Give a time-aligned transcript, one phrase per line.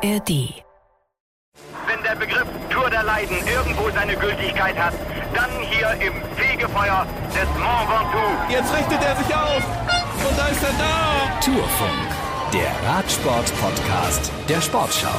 [0.00, 0.62] ARD.
[1.88, 4.94] Wenn der Begriff Tour der Leiden irgendwo seine Gültigkeit hat,
[5.34, 7.04] dann hier im Fegefeuer
[7.34, 8.52] des Mont Ventoux.
[8.52, 9.64] Jetzt richtet er sich auf
[10.28, 11.40] und da ist er da.
[11.40, 15.18] Tourfunk, der Radsport-Podcast der Sportschau.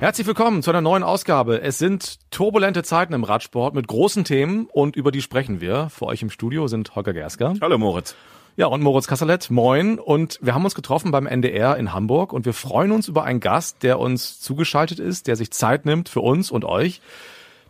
[0.00, 1.62] Herzlich willkommen zu einer neuen Ausgabe.
[1.62, 5.88] Es sind turbulente Zeiten im Radsport mit großen Themen und über die sprechen wir.
[5.88, 7.54] Für euch im Studio sind Holger Gersker.
[7.62, 8.14] Hallo Moritz.
[8.58, 9.98] Ja, und Moritz Kasserlet, moin.
[9.98, 13.40] Und wir haben uns getroffen beim NDR in Hamburg und wir freuen uns über einen
[13.40, 17.02] Gast, der uns zugeschaltet ist, der sich Zeit nimmt für uns und euch.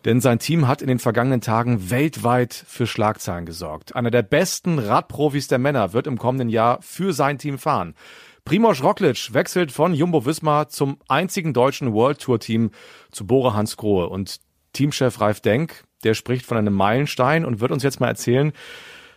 [0.04, 3.96] Denn sein Team hat in den vergangenen Tagen weltweit für Schlagzeilen gesorgt.
[3.96, 7.96] Einer der besten Radprofis der Männer wird im kommenden Jahr für sein Team fahren.
[8.44, 12.70] Primoz Roglic wechselt von Jumbo Visma zum einzigen deutschen World Tour Team
[13.10, 14.08] zu Bora Hans Grohe.
[14.08, 14.38] Und
[14.72, 18.52] Teamchef Ralf Denk, der spricht von einem Meilenstein und wird uns jetzt mal erzählen,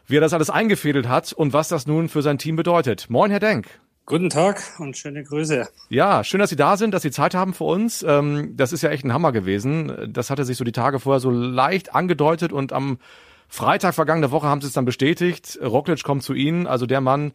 [0.10, 3.10] wie er das alles eingefädelt hat und was das nun für sein Team bedeutet.
[3.10, 3.68] Moin, Herr Denk.
[4.08, 5.68] Guten Tag und schöne Grüße.
[5.90, 8.02] Ja, schön, dass Sie da sind, dass Sie Zeit haben für uns.
[8.02, 10.12] Ähm, das ist ja echt ein Hammer gewesen.
[10.12, 12.98] Das hatte sich so die Tage vorher so leicht angedeutet und am
[13.48, 15.60] Freitag vergangene Woche haben Sie es dann bestätigt.
[15.62, 17.34] Roglic kommt zu Ihnen, also der Mann,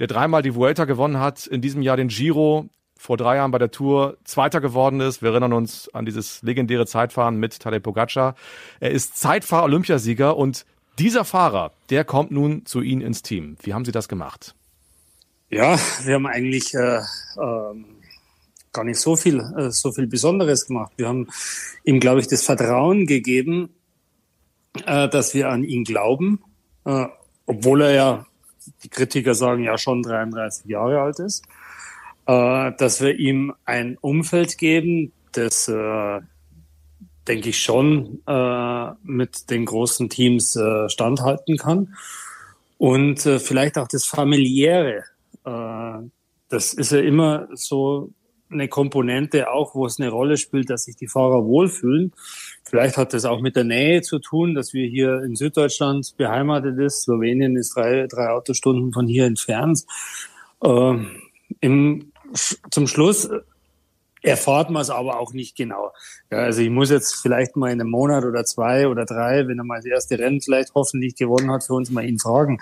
[0.00, 3.58] der dreimal die Vuelta gewonnen hat, in diesem Jahr den Giro, vor drei Jahren bei
[3.58, 5.22] der Tour Zweiter geworden ist.
[5.22, 8.34] Wir erinnern uns an dieses legendäre Zeitfahren mit Tadej Pogacar.
[8.80, 10.66] Er ist Zeitfahr-Olympiasieger und
[10.98, 13.56] dieser Fahrer, der kommt nun zu Ihnen ins Team.
[13.62, 14.54] Wie haben Sie das gemacht?
[15.50, 17.74] Ja, wir haben eigentlich äh, äh,
[18.72, 20.92] gar nicht so viel, äh, so viel Besonderes gemacht.
[20.96, 21.28] Wir haben
[21.84, 23.70] ihm, glaube ich, das Vertrauen gegeben,
[24.84, 26.42] äh, dass wir an ihn glauben,
[26.84, 27.06] äh,
[27.46, 28.26] obwohl er ja,
[28.82, 31.44] die Kritiker sagen ja schon 33 Jahre alt ist,
[32.26, 35.70] äh, dass wir ihm ein Umfeld geben, das
[37.28, 41.94] denke ich, schon äh, mit den großen Teams äh, standhalten kann.
[42.78, 45.04] Und äh, vielleicht auch das familiäre.
[45.44, 46.08] Äh,
[46.48, 48.10] das ist ja immer so
[48.50, 52.12] eine Komponente auch, wo es eine Rolle spielt, dass sich die Fahrer wohlfühlen.
[52.64, 56.78] Vielleicht hat das auch mit der Nähe zu tun, dass wir hier in Süddeutschland beheimatet
[56.78, 57.02] ist.
[57.02, 59.84] Slowenien ist drei, drei Autostunden von hier entfernt.
[60.62, 60.94] Äh,
[61.60, 62.12] im,
[62.70, 63.28] zum Schluss
[64.22, 65.92] erfahrt man es aber auch nicht genau.
[66.30, 69.58] Ja, also ich muss jetzt vielleicht mal in einem Monat oder zwei oder drei, wenn
[69.58, 72.58] er mal das erste Rennen vielleicht hoffentlich gewonnen hat, für uns mal ihn fragen,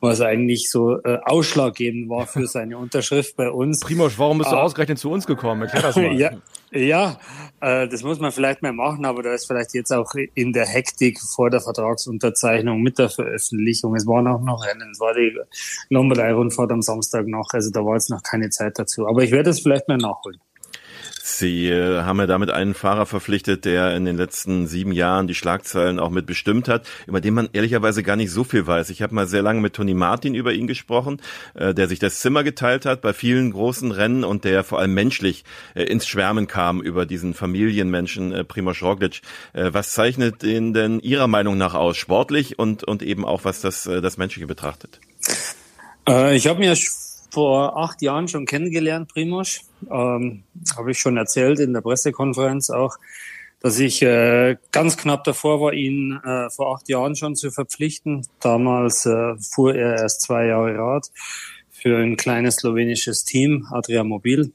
[0.00, 3.80] was eigentlich so äh, ausschlaggebend war für seine Unterschrift bei uns.
[3.80, 4.62] Primosch, warum bist du ah.
[4.62, 5.62] ausgerechnet zu uns gekommen?
[5.62, 6.12] Erklär das mal.
[6.12, 6.30] ja,
[6.70, 7.18] ja
[7.60, 10.66] äh, das muss man vielleicht mal machen, aber da ist vielleicht jetzt auch in der
[10.66, 13.94] Hektik vor der Vertragsunterzeichnung mit der Veröffentlichung.
[13.94, 15.36] Es waren auch noch Rennen, es war die
[15.90, 19.06] Lombardei-Rundfahrt am Samstag noch, also da war jetzt noch keine Zeit dazu.
[19.06, 20.40] Aber ich werde es vielleicht mal nachholen.
[21.22, 25.34] Sie äh, haben ja damit einen Fahrer verpflichtet, der in den letzten sieben Jahren die
[25.34, 28.90] Schlagzeilen auch mit bestimmt hat, über den man ehrlicherweise gar nicht so viel weiß.
[28.90, 31.20] Ich habe mal sehr lange mit Tony Martin über ihn gesprochen,
[31.54, 34.94] äh, der sich das Zimmer geteilt hat bei vielen großen Rennen und der vor allem
[34.94, 35.44] menschlich
[35.74, 39.22] äh, ins Schwärmen kam über diesen Familienmenschen äh, Primoz Roglic.
[39.52, 43.84] Was zeichnet ihn denn Ihrer Meinung nach aus, sportlich und, und eben auch was das,
[43.84, 45.00] das Menschliche betrachtet?
[46.32, 46.76] Ich habe mir
[47.30, 49.60] vor acht Jahren schon kennengelernt, Primoz.
[49.90, 50.42] Ähm,
[50.76, 52.96] Habe ich schon erzählt in der Pressekonferenz auch,
[53.60, 58.26] dass ich äh, ganz knapp davor war, ihn äh, vor acht Jahren schon zu verpflichten.
[58.40, 61.10] Damals äh, fuhr er erst zwei Jahre Rad
[61.70, 64.52] für ein kleines slowenisches Team, Adria Mobil.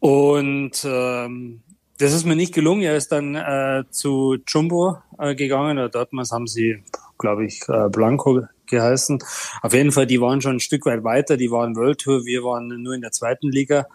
[0.00, 1.62] Und ähm,
[1.98, 2.82] das ist mir nicht gelungen.
[2.82, 5.88] Er ist dann äh, zu Jumbo äh, gegangen.
[5.92, 6.82] Dortmals haben sie,
[7.18, 9.22] glaube ich, äh, Blanco geheißen.
[9.62, 11.36] Auf jeden Fall, die waren schon ein Stück weit weiter.
[11.36, 12.24] Die waren World Tour.
[12.24, 13.86] Wir waren nur in der zweiten Liga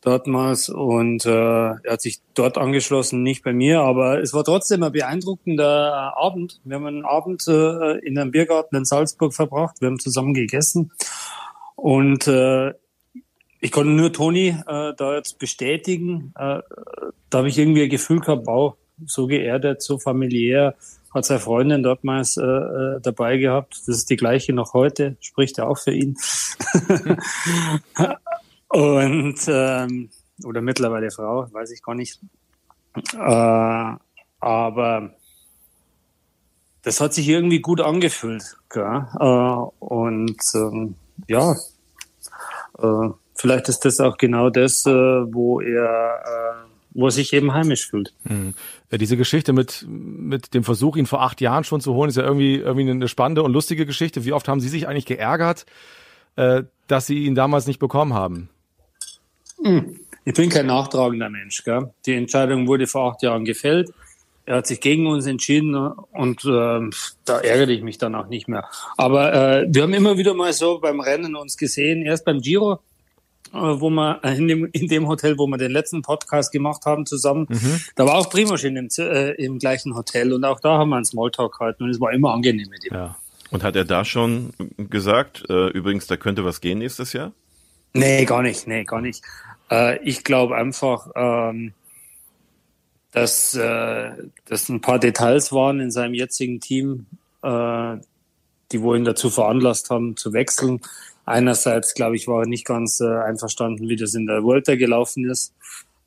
[0.00, 4.82] dortmals und äh, er hat sich dort angeschlossen, nicht bei mir, aber es war trotzdem
[4.84, 6.60] ein beeindruckender Abend.
[6.64, 10.92] Wir haben einen Abend äh, in einem Biergarten in Salzburg verbracht, wir haben zusammen gegessen
[11.74, 12.74] und äh,
[13.60, 16.32] ich konnte nur Toni äh, da jetzt bestätigen.
[16.36, 16.60] Äh,
[17.28, 18.74] da habe ich irgendwie ein Gefühl gehabt, wow,
[19.06, 20.74] so geerdet, so familiär,
[21.14, 23.80] hat seine Freundin dortmals äh, äh, dabei gehabt.
[23.86, 26.16] Das ist die gleiche noch heute, spricht ja auch für ihn.
[28.68, 30.10] Und ähm,
[30.44, 32.20] oder mittlerweile Frau, weiß ich gar nicht.
[33.14, 33.92] Äh,
[34.40, 35.10] aber
[36.82, 38.56] das hat sich irgendwie gut angefühlt.
[38.70, 39.06] Gell?
[39.18, 40.94] Äh, und ähm,
[41.26, 41.56] ja,
[42.78, 47.52] äh, vielleicht ist das auch genau das, äh, wo er äh, wo er sich eben
[47.52, 48.12] heimisch fühlt.
[48.24, 48.54] Mhm.
[48.90, 52.16] Ja, diese Geschichte mit, mit dem Versuch, ihn vor acht Jahren schon zu holen, ist
[52.16, 54.24] ja irgendwie, irgendwie eine spannende und lustige Geschichte.
[54.24, 55.66] Wie oft haben Sie sich eigentlich geärgert,
[56.36, 58.48] äh, dass Sie ihn damals nicht bekommen haben?
[59.62, 60.00] Hm.
[60.24, 61.64] Ich bin kein nachtragender Mensch.
[61.64, 61.90] Gell?
[62.04, 63.90] Die Entscheidung wurde vor acht Jahren gefällt.
[64.44, 66.90] Er hat sich gegen uns entschieden und äh,
[67.24, 68.64] da ärgere ich mich dann auch nicht mehr.
[68.96, 72.02] Aber äh, wir haben immer wieder mal so beim Rennen uns gesehen.
[72.02, 72.78] Erst beim Giro
[73.52, 77.06] wo wir äh, in dem, in dem Hotel, wo wir den letzten Podcast gemacht haben
[77.06, 77.80] zusammen, mhm.
[77.96, 80.96] da war auch Primosch in dem, äh, im gleichen Hotel und auch da haben wir
[80.96, 82.94] einen Smalltalk gehalten und es war immer angenehm mit ihm.
[82.94, 83.16] Ja.
[83.50, 87.32] Und hat er da schon gesagt, äh, übrigens, da könnte was gehen nächstes Jahr?
[87.94, 89.24] Nee, gar nicht, nee, gar nicht.
[89.70, 91.72] Äh, ich glaube einfach, ähm,
[93.12, 94.10] dass äh,
[94.44, 97.06] das ein paar Details waren in seinem jetzigen Team,
[97.42, 97.96] äh,
[98.70, 100.80] die wohl ihn dazu veranlasst haben, zu wechseln.
[101.28, 105.28] Einerseits, glaube ich, war er nicht ganz äh, einverstanden, wie das in der Volta gelaufen
[105.28, 105.52] ist,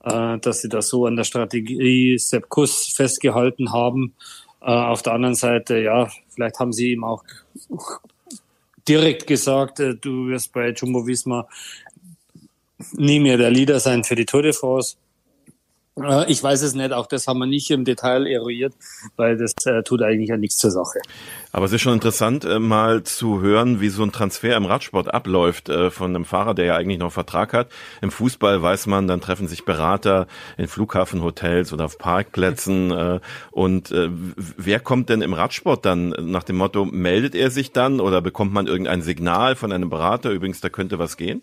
[0.04, 4.16] äh, dass sie das so an der Strategie Sepp Kuss festgehalten haben.
[4.62, 7.24] Äh, auf der anderen Seite, ja, vielleicht haben sie ihm auch
[8.88, 11.48] direkt gesagt, äh, du wirst bei Jumbo Visma
[12.94, 14.96] nie mehr der Leader sein für die Tour de France.
[16.04, 18.74] Äh, ich weiß es nicht, auch das haben wir nicht im Detail eruiert,
[19.16, 21.00] weil das äh, tut eigentlich ja nichts zur Sache.
[21.52, 25.14] Aber es ist schon interessant, äh, mal zu hören, wie so ein Transfer im Radsport
[25.14, 27.70] abläuft äh, von einem Fahrer, der ja eigentlich noch Vertrag hat.
[28.02, 30.28] Im Fußball weiß man, dann treffen sich Berater
[30.58, 32.92] in Flughafenhotels oder auf Parkplätzen.
[33.02, 33.20] Äh,
[33.52, 38.00] und äh, wer kommt denn im Radsport dann nach dem Motto, meldet er sich dann
[38.00, 41.42] oder bekommt man irgendein Signal von einem Berater, übrigens, da könnte was gehen?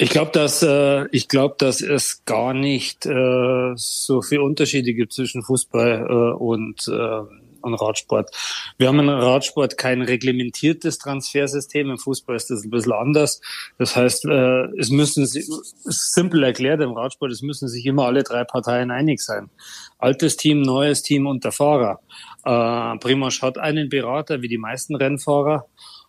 [0.00, 5.12] Ich glaube, dass äh, ich glaube, dass es gar nicht äh, so viel Unterschiede gibt
[5.12, 7.22] zwischen Fußball äh, und äh,
[7.60, 8.30] und Radsport.
[8.78, 11.90] Wir haben im Radsport kein reglementiertes Transfersystem.
[11.90, 13.40] Im Fußball ist das ein bisschen anders.
[13.78, 15.48] Das heißt, äh, es müssen sich,
[15.84, 19.50] simpel erklärt im Radsport, es müssen sich immer alle drei Parteien einig sein.
[19.98, 22.00] Altes Team, neues Team und der Fahrer.
[22.44, 25.66] Äh, Primoz hat einen Berater, wie die meisten Rennfahrer.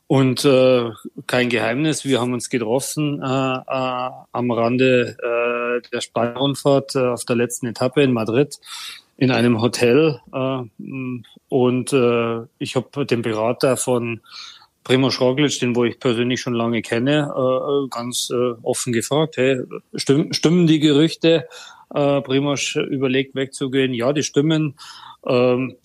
[0.10, 0.90] Und äh,
[1.28, 7.26] kein Geheimnis, wir haben uns getroffen äh, äh, am Rande äh, der Spanien-Rundfahrt äh, auf
[7.26, 8.58] der letzten Etappe in Madrid
[9.18, 10.20] in einem Hotel.
[10.34, 10.62] Äh,
[11.50, 14.22] und äh, ich habe den Berater von
[14.84, 19.62] Primo Roglic, den wo ich persönlich schon lange kenne, äh, ganz äh, offen gefragt, hey,
[19.94, 21.48] stimmen, stimmen die Gerüchte,
[21.94, 23.94] äh, Primoz überlegt wegzugehen?
[23.94, 24.76] Ja, die stimmen.
[25.26, 25.76] Ähm,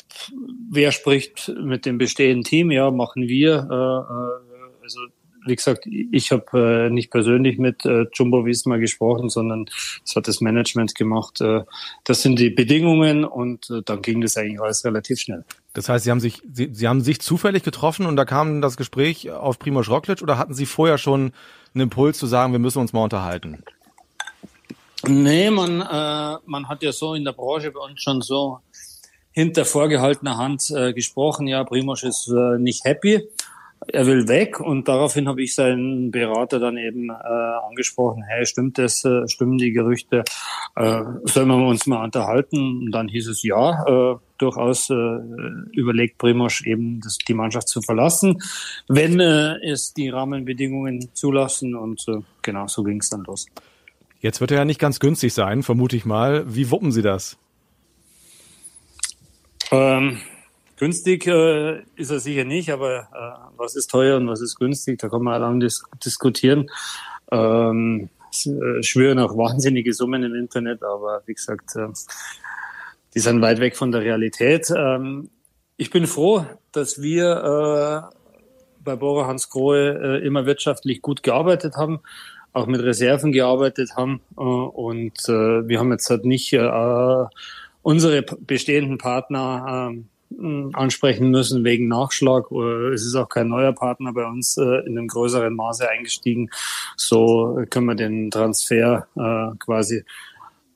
[0.71, 2.71] wer spricht mit dem bestehenden Team?
[2.71, 3.69] Ja, machen wir.
[3.71, 5.01] Äh, äh, also
[5.47, 9.67] wie gesagt, ich habe äh, nicht persönlich mit äh, Jumbo Visma gesprochen, sondern
[10.05, 11.41] das hat das Management gemacht.
[11.41, 11.63] Äh,
[12.05, 15.45] das sind die Bedingungen und äh, dann ging das eigentlich alles relativ schnell.
[15.75, 18.77] Das heißt, Sie haben sich, Sie, Sie haben sich zufällig getroffen und da kam das
[18.77, 21.33] Gespräch auf Primoz Roglic oder hatten Sie vorher schon
[21.75, 23.63] einen Impuls zu sagen, wir müssen uns mal unterhalten?
[25.09, 28.59] Nee, man, äh, man hat ja so in der Branche bei uns schon so
[29.33, 33.29] hinter vorgehaltener Hand äh, gesprochen, ja, Primoz ist äh, nicht happy,
[33.89, 37.13] er will weg und daraufhin habe ich seinen Berater dann eben äh,
[37.69, 40.25] angesprochen, hey, stimmt das, äh, stimmen die Gerüchte,
[40.77, 42.85] äh, sollen wir uns mal unterhalten?
[42.85, 44.95] Und dann hieß es ja, äh, durchaus äh,
[45.73, 48.41] überlegt Primoz eben das, die Mannschaft zu verlassen,
[48.89, 53.47] wenn äh, es die Rahmenbedingungen zulassen und äh, genau so ging es dann los.
[54.25, 56.45] Jetzt wird er ja nicht ganz günstig sein, vermute ich mal.
[56.47, 57.37] Wie wuppen Sie das?
[59.71, 60.17] Ähm,
[60.79, 64.99] günstig äh, ist er sicher nicht, aber äh, was ist teuer und was ist günstig,
[64.99, 66.71] da kann man lange dis diskutieren.
[67.31, 68.09] Ähm,
[68.47, 71.89] äh, schwören auch wahnsinnige Summen im Internet, aber wie gesagt, äh,
[73.13, 74.73] die sind weit weg von der Realität.
[74.75, 75.29] Ähm,
[75.77, 78.17] ich bin froh, dass wir äh,
[78.83, 82.01] bei Bora Hans Grohe äh, immer wirtschaftlich gut gearbeitet haben,
[82.55, 87.25] auch mit Reserven gearbeitet haben äh, und äh, wir haben jetzt halt nicht äh,
[87.83, 92.51] unsere bestehenden Partner äh, ansprechen müssen wegen Nachschlag.
[92.51, 96.49] Äh, es ist auch kein neuer Partner bei uns äh, in einem größeren Maße eingestiegen.
[96.97, 100.05] So können wir den Transfer äh, quasi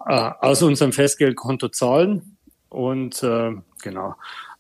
[0.06, 2.36] äh, aus unserem Festgeldkonto zahlen.
[2.70, 4.14] Und äh, genau,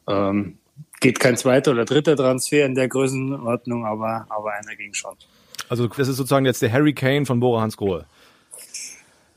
[0.06, 0.58] ähm,
[1.00, 5.14] geht kein zweiter oder dritter Transfer in der Größenordnung, aber, aber einer ging schon.
[5.68, 8.06] Also das ist sozusagen jetzt der Harry Kane von Bora Hans Grohe.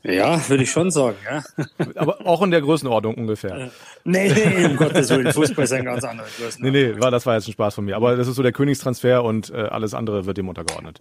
[0.04, 1.42] Ja, würde ich schon sagen, ja.
[1.94, 3.56] Aber auch in der Größenordnung ungefähr.
[3.56, 3.70] Äh,
[4.04, 6.72] nee, nee, um Gottes Willen, Fußball ist ein ganz anderer Größenordnung.
[6.72, 7.94] Nee, nee, war, das war jetzt ein Spaß von mir.
[7.94, 10.98] Aber das ist so der Königstransfer und äh, alles andere wird dem untergeordnet.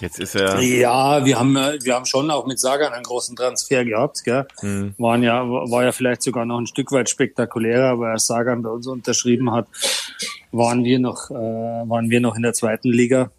[0.00, 0.60] Jetzt ist er.
[0.60, 4.46] Ja, wir haben, äh, wir haben schon auch mit Sagan einen großen Transfer gehabt, gell.
[4.60, 4.94] Hm.
[4.98, 8.70] Waren ja, war ja vielleicht sogar noch ein Stück weit spektakulärer, aber als Sagan bei
[8.70, 9.68] uns unterschrieben hat,
[10.50, 13.30] waren wir noch, äh, waren wir noch in der zweiten Liga.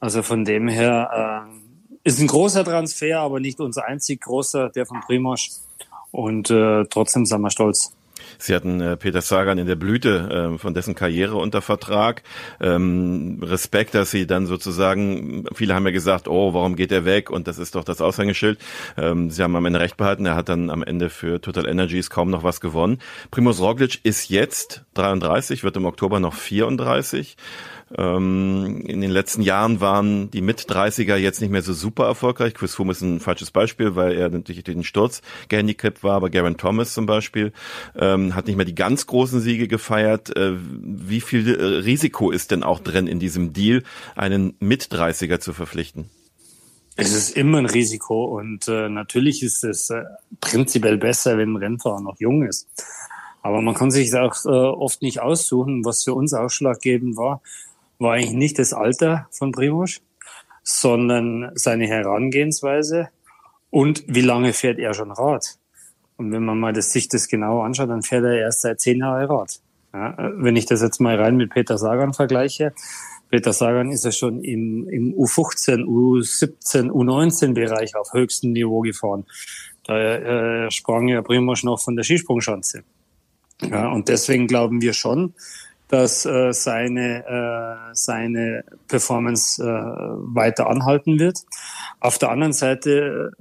[0.00, 1.64] Also von dem her, äh,
[2.04, 5.66] ist ein großer Transfer, aber nicht unser einzig großer, der von Primoz.
[6.10, 7.92] Und äh, trotzdem sind wir stolz.
[8.38, 12.22] Sie hatten äh, Peter Sagan in der Blüte äh, von dessen Karriere unter Vertrag.
[12.60, 17.30] Ähm, Respekt, dass Sie dann sozusagen, viele haben ja gesagt, oh, warum geht er weg?
[17.30, 18.58] Und das ist doch das Aushängeschild.
[18.96, 20.26] Ähm, Sie haben am Ende recht behalten.
[20.26, 22.98] Er hat dann am Ende für Total Energies kaum noch was gewonnen.
[23.30, 27.36] Primoz Roglic ist jetzt 33, wird im Oktober noch 34.
[27.96, 32.54] Ähm, in den letzten Jahren waren die Mit-30er jetzt nicht mehr so super erfolgreich.
[32.54, 36.30] Chris Froome ist ein falsches Beispiel, weil er natürlich durch den Sturz gehandicapt war, aber
[36.30, 37.52] Garen Thomas zum Beispiel
[37.96, 40.36] ähm, hat nicht mehr die ganz großen Siege gefeiert.
[40.36, 43.82] Äh, wie viel äh, Risiko ist denn auch drin in diesem Deal,
[44.16, 46.10] einen Mit-30er zu verpflichten?
[46.96, 50.04] Es ist immer ein Risiko und äh, natürlich ist es äh,
[50.40, 52.68] prinzipiell besser, wenn ein Rennfahrer noch jung ist.
[53.42, 55.84] Aber man kann sich auch äh, oft nicht aussuchen.
[55.84, 57.42] Was für uns ausschlaggebend war,
[57.98, 60.00] war eigentlich nicht das Alter von Primoz,
[60.62, 63.08] sondern seine Herangehensweise
[63.70, 65.58] und wie lange fährt er schon Rad.
[66.16, 69.00] Und wenn man mal das, sich das genau anschaut, dann fährt er erst seit zehn
[69.00, 69.60] Jahren Rad.
[69.92, 72.72] Ja, wenn ich das jetzt mal rein mit Peter Sagan vergleiche,
[73.30, 79.24] Peter Sagan ist ja schon im, im U15, U17, U19-Bereich auf höchstem Niveau gefahren.
[79.84, 82.84] Da äh, sprang ja Primoz noch von der Skisprungschanze.
[83.60, 85.34] Ja, und deswegen glauben wir schon,
[85.88, 91.38] dass äh, seine, äh, seine Performance äh, weiter anhalten wird.
[92.00, 93.32] Auf der anderen Seite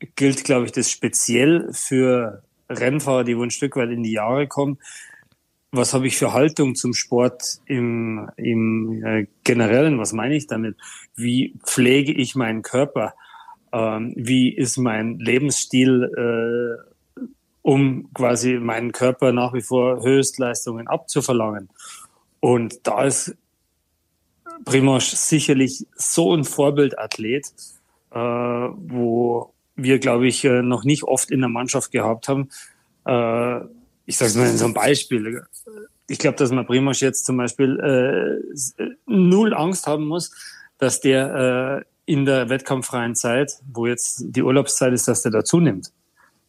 [0.00, 4.12] äh, gilt, glaube ich, das speziell für Rennfahrer, die wohl ein Stück weit in die
[4.12, 4.78] Jahre kommen,
[5.76, 9.98] was habe ich für Haltung zum Sport im, im äh, generellen?
[9.98, 10.76] Was meine ich damit?
[11.16, 13.14] Wie pflege ich meinen Körper?
[13.72, 16.93] Ähm, wie ist mein Lebensstil, äh,
[17.64, 21.70] um quasi meinen Körper nach wie vor Höchstleistungen abzuverlangen?
[22.40, 23.34] Und da ist
[24.66, 27.46] Primoz sicherlich so ein Vorbildathlet,
[28.10, 32.50] äh, wo wir, glaube ich, äh, noch nicht oft in der Mannschaft gehabt haben.
[33.06, 33.64] Äh,
[34.04, 35.42] ich sage es mal in so einem Beispiel.
[36.06, 40.32] Ich glaube, dass man Primoz jetzt zum Beispiel äh, null Angst haben muss,
[40.76, 45.60] dass der äh, in der wettkampffreien Zeit, wo jetzt die Urlaubszeit ist, dass der dazu
[45.60, 45.90] nimmt.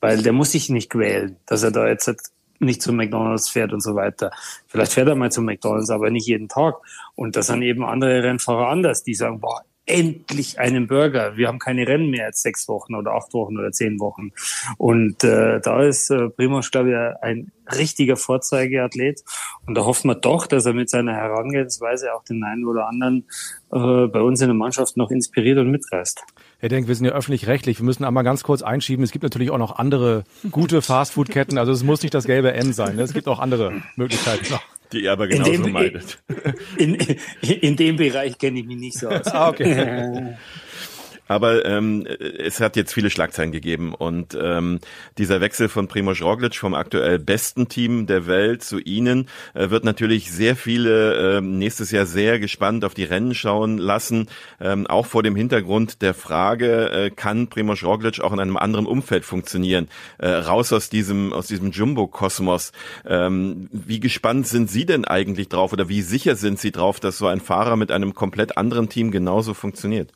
[0.06, 2.14] Weil der muss sich nicht quälen, dass er da jetzt
[2.60, 4.30] nicht zum McDonalds fährt und so weiter.
[4.68, 6.76] Vielleicht fährt er mal zum McDonalds, aber nicht jeden Tag.
[7.16, 11.38] Und das sind eben andere Rennfahrer anders, die sagen, boah, endlich einen Burger.
[11.38, 14.32] Wir haben keine Rennen mehr als sechs Wochen oder acht Wochen oder zehn Wochen.
[14.78, 19.24] Und äh, da ist äh, Primoz, glaube ich, ein richtiger Vorzeigeathlet.
[19.66, 23.26] Und da hoffen wir doch, dass er mit seiner Herangehensweise auch den einen oder anderen
[23.72, 26.24] äh, bei uns in der Mannschaft noch inspiriert und mitreißt.
[26.60, 27.80] Herr Denk, wir sind ja öffentlich-rechtlich.
[27.80, 29.04] Wir müssen einmal ganz kurz einschieben.
[29.04, 31.58] Es gibt natürlich auch noch andere gute Fastfood-Ketten.
[31.58, 32.96] Also es muss nicht das gelbe M sein.
[32.96, 33.04] Ne?
[33.04, 34.62] Es gibt auch andere Möglichkeiten noch.
[34.92, 36.20] Die er aber genauso in dem, meidet.
[36.78, 39.28] In, in, in dem Bereich kenne ich mich nicht so aus.
[39.28, 40.36] Ah, okay.
[41.28, 44.80] Aber ähm, es hat jetzt viele Schlagzeilen gegeben und ähm,
[45.18, 49.84] dieser Wechsel von Primoz Roglic vom aktuell besten Team der Welt zu Ihnen äh, wird
[49.84, 54.28] natürlich sehr viele äh, nächstes Jahr sehr gespannt auf die Rennen schauen lassen,
[54.60, 58.86] ähm, auch vor dem Hintergrund der Frage, äh, kann Primoz Roglic auch in einem anderen
[58.86, 59.88] Umfeld funktionieren,
[60.20, 62.72] äh, raus aus diesem aus diesem Jumbo-Kosmos.
[63.06, 67.18] Ähm, wie gespannt sind Sie denn eigentlich drauf oder wie sicher sind Sie drauf, dass
[67.18, 70.12] so ein Fahrer mit einem komplett anderen Team genauso funktioniert?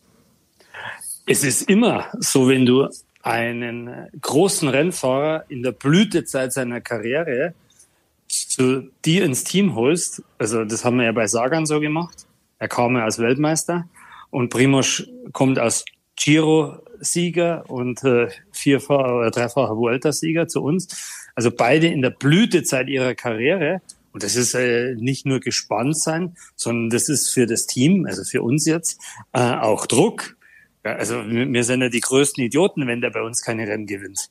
[1.31, 2.87] Es ist immer so, wenn du
[3.21, 7.53] einen großen Rennfahrer in der Blütezeit seiner Karriere
[8.27, 12.25] zu dir ins Team holst, also das haben wir ja bei Sagan so gemacht,
[12.57, 13.87] er kam ja als Weltmeister
[14.31, 20.87] und Primoz kommt als Giro-Sieger und äh, vierfacher oder dreifacher Vuelta-Sieger zu uns.
[21.35, 23.83] Also beide in der Blütezeit ihrer Karriere.
[24.13, 28.23] Und das ist äh, nicht nur gespannt sein, sondern das ist für das Team, also
[28.23, 28.99] für uns jetzt,
[29.33, 30.35] äh, auch Druck,
[30.83, 34.29] also wir sind ja die größten Idioten, wenn der bei uns keine Rennen gewinnt.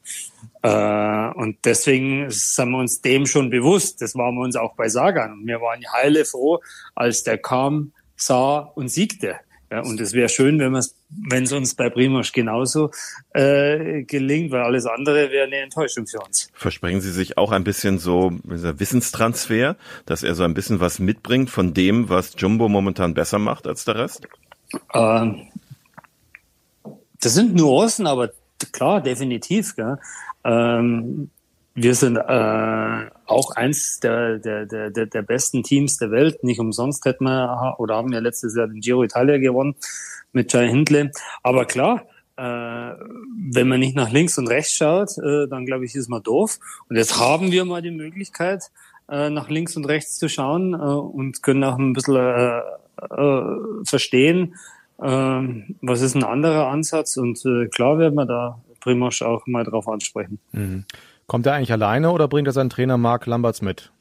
[0.62, 4.00] Äh, und deswegen sind wir uns dem schon bewusst.
[4.00, 5.42] Das waren wir uns auch bei Sagan.
[5.44, 6.60] Wir waren heile froh,
[6.94, 9.36] als der kam, sah und siegte.
[9.70, 10.72] Ja, und es wäre schön, wenn
[11.10, 12.90] wenn es uns bei Primoz genauso
[13.34, 16.48] äh, gelingt, weil alles andere wäre eine Enttäuschung für uns.
[16.54, 19.76] Versprechen Sie sich auch ein bisschen so Wissenstransfer,
[20.06, 23.84] dass er so ein bisschen was mitbringt von dem, was Jumbo momentan besser macht als
[23.84, 24.26] der Rest?
[24.94, 25.32] Äh,
[27.20, 28.30] das sind Nuancen, aber
[28.72, 29.76] klar, definitiv.
[29.76, 29.98] Gell?
[30.44, 31.30] Ähm,
[31.74, 36.42] wir sind äh, auch eins der, der, der, der besten Teams der Welt.
[36.42, 39.76] Nicht umsonst hätten wir oder haben wir letztes Jahr den Giro Italia gewonnen
[40.32, 41.10] mit Jai Hindley.
[41.42, 42.06] Aber klar,
[42.36, 46.22] äh, wenn man nicht nach links und rechts schaut, äh, dann glaube ich, ist man
[46.22, 46.58] doof.
[46.88, 48.64] Und jetzt haben wir mal die Möglichkeit,
[49.08, 52.60] äh, nach links und rechts zu schauen äh, und können auch ein bisschen äh,
[53.00, 54.54] äh, verstehen,
[55.02, 57.16] ähm, was ist ein anderer Ansatz?
[57.16, 60.38] Und äh, klar werden wir da Primosch auch mal drauf ansprechen.
[60.52, 60.84] Mhm.
[61.26, 63.92] Kommt er eigentlich alleine oder bringt er seinen Trainer Mark Lamberts mit?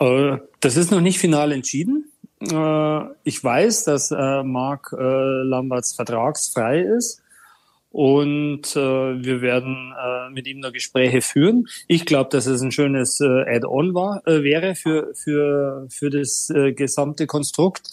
[0.00, 2.10] Äh, das ist noch nicht final entschieden.
[2.40, 7.19] Äh, ich weiß, dass äh, Mark äh, Lamberts vertragsfrei ist
[7.90, 8.78] und äh,
[9.24, 11.66] wir werden äh, mit ihm da Gespräche führen.
[11.88, 16.50] Ich glaube, dass es ein schönes äh, Add-on war äh, wäre für für für das
[16.50, 17.88] äh, gesamte Konstrukt.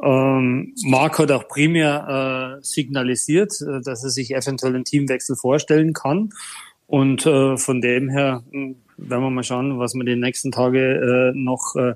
[0.00, 5.92] Ähm, Marc hat auch primär äh, signalisiert, äh, dass er sich eventuell einen Teamwechsel vorstellen
[5.92, 6.30] kann.
[6.86, 11.32] Und äh, von dem her hm, werden wir mal schauen, was wir die nächsten Tage
[11.32, 11.94] äh, noch äh,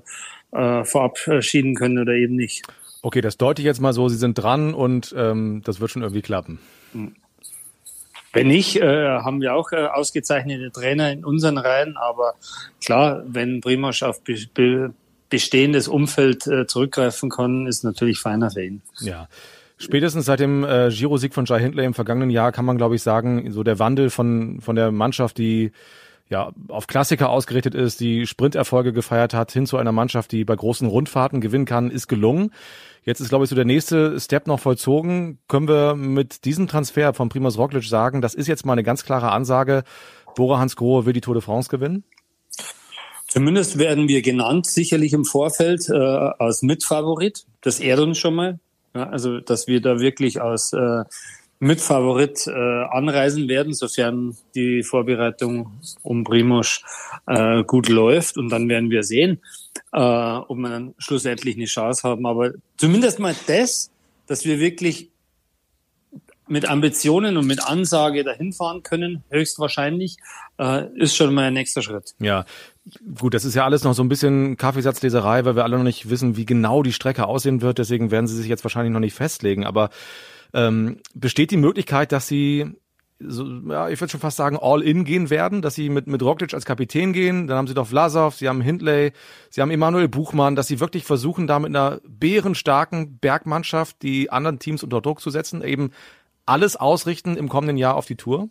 [0.51, 2.63] äh, verabschieden können oder eben nicht.
[3.03, 6.01] Okay, das deute ich jetzt mal so, Sie sind dran und ähm, das wird schon
[6.01, 6.59] irgendwie klappen.
[6.91, 7.13] Hm.
[8.33, 11.97] Wenn nicht, äh, haben wir auch äh, ausgezeichnete Trainer in unseren Reihen.
[11.97, 12.35] Aber
[12.83, 14.93] klar, wenn Primosch auf be be
[15.29, 18.81] bestehendes Umfeld äh, zurückgreifen kann, ist natürlich feiner für ihn.
[18.99, 19.27] Ja.
[19.77, 23.03] Spätestens seit dem äh, Giro-Sieg von Jai Hindley im vergangenen Jahr kann man, glaube ich,
[23.03, 25.71] sagen, so der Wandel von, von der Mannschaft, die
[26.29, 30.55] ja, auf Klassiker ausgerichtet ist, die Sprinterfolge gefeiert hat, hin zu einer Mannschaft, die bei
[30.55, 32.51] großen Rundfahrten gewinnen kann, ist gelungen.
[33.03, 35.39] Jetzt ist, glaube ich, so der nächste Step noch vollzogen.
[35.47, 39.05] Können wir mit diesem Transfer von Primoz Roglic sagen, das ist jetzt mal eine ganz
[39.05, 39.83] klare Ansage,
[40.35, 42.03] Bora Hans Grohe will die Tour de France gewinnen?
[43.27, 47.45] Zumindest werden wir genannt, sicherlich im Vorfeld äh, als Mitfavorit.
[47.61, 48.59] Das ehrt uns schon mal.
[48.95, 51.03] Ja, also, dass wir da wirklich als äh,
[51.59, 56.83] Mitfavorit äh, anreisen werden, sofern die Vorbereitung um Primosch
[57.25, 58.37] äh, gut läuft.
[58.37, 59.41] Und dann werden wir sehen,
[59.91, 62.25] äh, ob wir dann schlussendlich eine Chance haben.
[62.25, 63.91] Aber zumindest mal das,
[64.27, 65.09] dass wir wirklich
[66.47, 70.17] mit Ambitionen und mit Ansage dahin fahren können, höchstwahrscheinlich,
[70.57, 72.15] äh, ist schon mal ein nächster Schritt.
[72.19, 72.45] Ja,
[73.15, 76.09] gut, das ist ja alles noch so ein bisschen Kaffeesatzleserei, weil wir alle noch nicht
[76.09, 77.79] wissen, wie genau die Strecke aussehen wird.
[77.79, 79.65] Deswegen werden sie sich jetzt wahrscheinlich noch nicht festlegen.
[79.65, 79.89] Aber
[80.53, 82.65] ähm, besteht die Möglichkeit, dass sie
[83.19, 86.21] so, ja, ich würde schon fast sagen, all in gehen werden, dass sie mit, mit
[86.21, 89.11] Roglic als Kapitän gehen, dann haben sie doch Vlasov, sie haben Hindley,
[89.49, 94.59] sie haben Emanuel Buchmann, dass sie wirklich versuchen, da mit einer bärenstarken Bergmannschaft die anderen
[94.59, 95.91] Teams unter Druck zu setzen, eben
[96.45, 98.49] alles ausrichten im kommenden Jahr auf die Tour?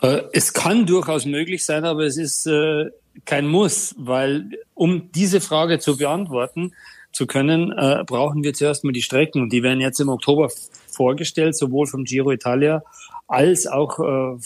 [0.00, 2.90] Äh, es kann durchaus möglich sein, aber es ist äh,
[3.24, 6.72] kein Muss, weil um diese Frage zu beantworten,
[7.12, 9.42] zu können, äh, brauchen wir zuerst mal die Strecken.
[9.42, 10.50] Und die werden jetzt im Oktober
[10.88, 12.82] vorgestellt, sowohl vom Giro Italia
[13.28, 14.38] als auch äh,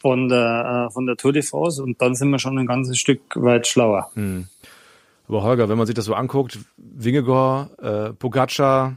[0.00, 1.82] von, der, äh, von der Tour de France.
[1.82, 4.10] Und dann sind wir schon ein ganzes Stück weit schlauer.
[4.14, 4.48] Hm.
[5.28, 8.96] Aber Holger, wenn man sich das so anguckt, Wingegor, äh, Pogacar,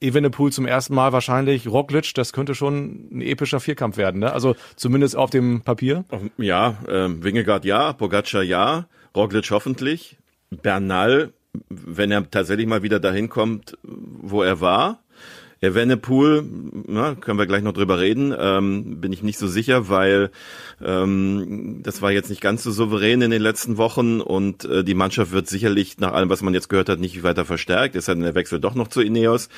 [0.00, 4.32] Evenepoel zum ersten Mal wahrscheinlich, Roglic, das könnte schon ein epischer Vierkampf werden, ne?
[4.32, 6.04] Also zumindest auf dem Papier.
[6.36, 10.18] Ja, ähm, Wingegaard ja, Pogacar ja, Roglic hoffentlich,
[10.50, 11.32] Bernal
[11.68, 15.02] wenn er tatsächlich mal wieder dahin kommt, wo er war,
[15.60, 16.44] Evenepoel,
[16.86, 20.30] na, können wir gleich noch drüber reden, ähm, bin ich nicht so sicher, weil
[20.84, 24.94] ähm, das war jetzt nicht ganz so souverän in den letzten Wochen und äh, die
[24.94, 27.96] Mannschaft wird sicherlich nach allem, was man jetzt gehört hat, nicht weiter verstärkt.
[27.96, 29.48] Hat der Wechsel doch noch zu Ineos.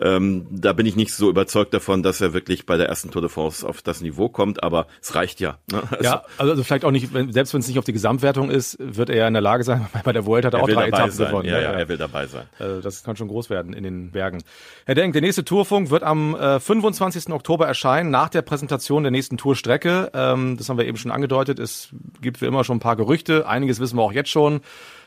[0.00, 3.22] Ähm, da bin ich nicht so überzeugt davon, dass er wirklich bei der ersten Tour
[3.22, 5.58] de France auf das Niveau kommt, aber es reicht ja.
[5.70, 5.82] Ne?
[5.90, 8.76] Also, ja, also vielleicht auch nicht, wenn, selbst wenn es nicht auf die Gesamtwertung ist,
[8.80, 11.10] wird er ja in der Lage sein, bei der Vuelta hat er auch drei Etappen
[11.10, 11.26] sein.
[11.26, 11.48] gewonnen.
[11.48, 12.46] Ja, ja, ja, er will dabei sein.
[12.58, 14.42] Also das kann schon groß werden in den Bergen.
[14.86, 17.32] Herr Denk, der nächste Tourfunk wird am äh, 25.
[17.32, 20.10] Oktober erscheinen, nach der Präsentation der nächsten Tourstrecke.
[20.12, 21.58] Ähm, das haben wir eben schon angedeutet.
[21.58, 21.88] Es
[22.20, 23.48] gibt wie immer schon ein paar Gerüchte.
[23.48, 24.60] Einiges wissen wir auch jetzt schon.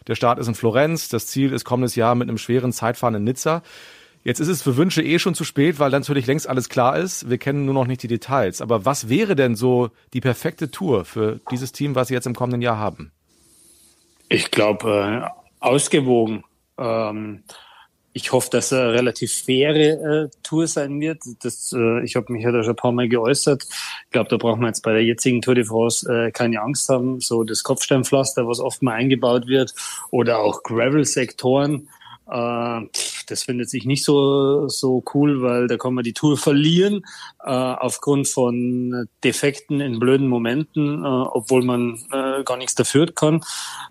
[0.08, 1.10] Der Start ist in Florenz.
[1.10, 3.62] Das Ziel ist kommendes Jahr mit einem schweren Zeitfahren in Nizza.
[4.24, 7.30] Jetzt ist es für Wünsche eh schon zu spät, weil natürlich längst alles klar ist.
[7.30, 8.62] Wir kennen nur noch nicht die Details.
[8.62, 12.34] Aber was wäre denn so die perfekte Tour für dieses Team, was Sie jetzt im
[12.34, 13.12] kommenden Jahr haben?
[14.28, 16.44] Ich glaube, äh, ausgewogen.
[16.80, 17.44] Ähm,
[18.14, 21.20] ich hoffe, dass er relativ faire äh, Tour sein wird.
[21.44, 23.64] Das, äh, ich habe mich ja da schon ein paar Mal geäußert.
[23.64, 26.90] Ich glaube, da braucht man jetzt bei der jetzigen Tour de France äh, keine Angst
[26.90, 27.22] haben.
[27.22, 29.74] So das Kopfsteinpflaster, was oft mal eingebaut wird,
[30.10, 31.88] oder auch Gravel-Sektoren.
[32.30, 32.82] Äh,
[33.26, 37.04] das findet sich nicht so, so cool, weil da kann man die Tour verlieren
[37.44, 43.42] äh, aufgrund von Defekten in blöden Momenten, äh, obwohl man äh, gar nichts dafür kann.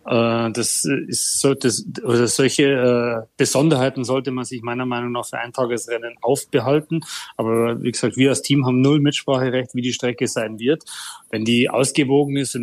[0.07, 5.27] Äh, das ist so, das, oder solche äh, Besonderheiten sollte man sich meiner Meinung nach
[5.27, 7.01] für Eintagesrennen aufbehalten.
[7.37, 10.85] Aber wie gesagt, wir als Team haben null Mitspracherecht, wie die Strecke sein wird.
[11.31, 12.57] Wenn die ausgewogen ist,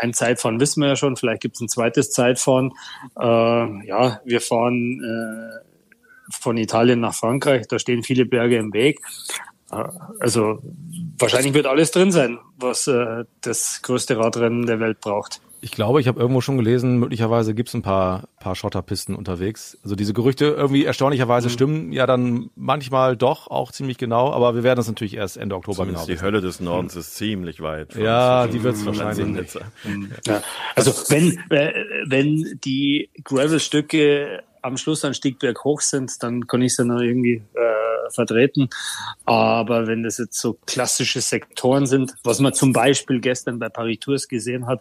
[0.00, 2.72] ein Zeitfahren wissen wir ja schon, vielleicht gibt es ein zweites Zeitfahren.
[3.18, 5.71] Äh, ja, wir fahren äh,
[6.30, 9.00] von Italien nach Frankreich, da stehen viele Berge im Weg.
[9.70, 9.84] Äh,
[10.20, 10.60] also
[11.18, 15.40] wahrscheinlich wird alles drin sein, was äh, das größte Radrennen der Welt braucht.
[15.64, 19.78] Ich glaube, ich habe irgendwo schon gelesen, möglicherweise gibt es ein paar, paar Schotterpisten unterwegs.
[19.84, 21.52] Also diese Gerüchte irgendwie erstaunlicherweise mhm.
[21.52, 25.54] stimmen ja dann manchmal doch auch ziemlich genau, aber wir werden es natürlich erst Ende
[25.54, 26.18] Oktober Zumindest genau.
[26.18, 27.00] Die Hölle des Nordens mhm.
[27.00, 27.94] ist ziemlich weit.
[27.94, 29.54] Ja, die wird es wahrscheinlich.
[29.84, 30.10] Mhm.
[30.26, 30.42] Ja.
[30.74, 31.72] Also wenn, äh,
[32.06, 37.00] wenn die Gravel-Stücke am Schluss an Stiegberg hoch sind, dann kann ich es ja noch
[37.00, 38.68] irgendwie äh, vertreten.
[39.24, 43.98] Aber wenn das jetzt so klassische Sektoren sind, was man zum Beispiel gestern bei Paris
[44.00, 44.80] Tours gesehen hat,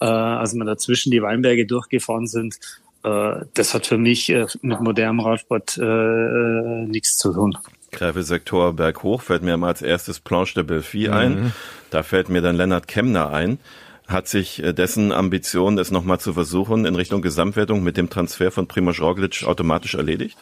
[0.00, 2.58] äh, als wir dazwischen die Weinberge durchgefahren sind,
[3.02, 7.56] äh, das hat für mich äh, mit modernem Radsport äh, äh nichts zu tun.
[7.92, 11.14] Gräfelsektor berghoch fällt mir immer als erstes Planche de Belfi mhm.
[11.14, 11.52] ein.
[11.90, 13.58] Da fällt mir dann Lennart Kemner ein.
[14.06, 18.50] Hat sich äh, dessen Ambition, es nochmal zu versuchen, in Richtung Gesamtwertung mit dem Transfer
[18.50, 20.38] von Primoz Roglic automatisch erledigt?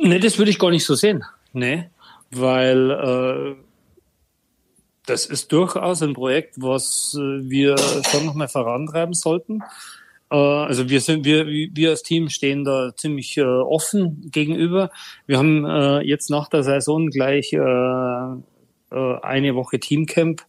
[0.00, 1.24] Nee, das würde ich gar nicht so sehen.
[1.52, 1.88] Nee,
[2.30, 3.62] weil äh,
[5.06, 9.60] das ist durchaus ein Projekt, was äh, wir schon nochmal vorantreiben sollten.
[10.30, 14.90] Äh, also wir sind, wir, wir als Team stehen da ziemlich äh, offen gegenüber.
[15.26, 17.58] Wir haben äh, jetzt nach der Saison gleich äh,
[18.90, 20.42] äh, eine Woche Teamcamp,